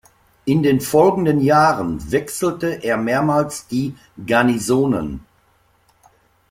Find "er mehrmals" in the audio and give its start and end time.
2.83-3.67